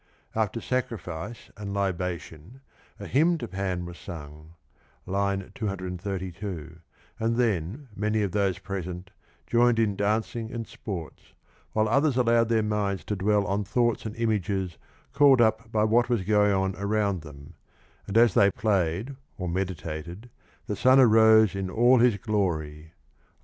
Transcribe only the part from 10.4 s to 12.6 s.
and sports, while others allowed